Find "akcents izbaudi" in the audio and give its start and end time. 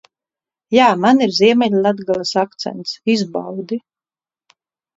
2.47-3.83